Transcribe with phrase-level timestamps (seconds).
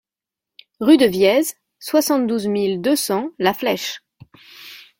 [0.79, 4.01] Rue de Viez, soixante-douze mille deux cents La Flèche